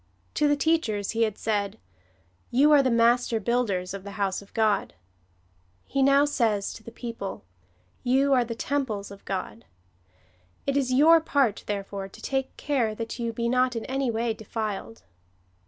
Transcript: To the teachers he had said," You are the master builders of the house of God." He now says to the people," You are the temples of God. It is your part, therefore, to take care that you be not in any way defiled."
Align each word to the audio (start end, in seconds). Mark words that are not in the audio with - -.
To 0.33 0.47
the 0.47 0.55
teachers 0.55 1.11
he 1.11 1.21
had 1.21 1.37
said," 1.37 1.77
You 2.49 2.71
are 2.71 2.81
the 2.81 2.89
master 2.89 3.39
builders 3.39 3.93
of 3.93 4.03
the 4.03 4.13
house 4.17 4.41
of 4.41 4.51
God." 4.55 4.95
He 5.85 6.01
now 6.01 6.25
says 6.25 6.73
to 6.73 6.81
the 6.83 6.89
people," 6.91 7.45
You 8.17 8.33
are 8.33 8.43
the 8.43 8.55
temples 8.55 9.11
of 9.11 9.23
God. 9.25 9.63
It 10.65 10.75
is 10.75 10.91
your 10.91 11.21
part, 11.21 11.63
therefore, 11.67 12.07
to 12.07 12.19
take 12.19 12.57
care 12.57 12.95
that 12.95 13.19
you 13.19 13.31
be 13.31 13.47
not 13.47 13.75
in 13.75 13.85
any 13.85 14.09
way 14.09 14.33
defiled." 14.33 15.03